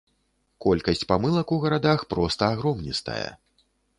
Колькасць 0.65 1.05
памылак 1.11 1.53
у 1.57 1.59
гарадах 1.65 2.07
проста 2.15 2.51
агромністая. 2.57 3.29